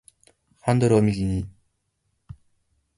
[0.61, 1.47] ハンドルを右に